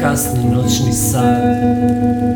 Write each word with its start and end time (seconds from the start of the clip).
Kasni 0.00 0.44
noćni 0.54 0.92
san 0.92 2.29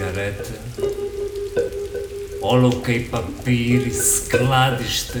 cigarete 0.00 0.52
Olovke 2.42 2.96
i 2.96 3.04
papiri 3.10 3.90
Skladište 3.90 5.20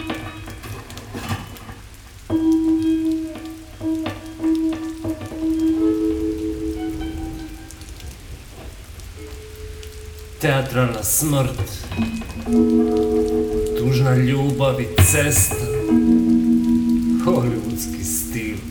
Teatralna 10.41 11.03
smrt. 11.03 11.85
Tužna 13.77 14.15
ljubav 14.15 14.81
i 14.81 14.87
cesta. 15.11 15.55
Hollywoodski 17.25 18.03
stil 18.03 18.70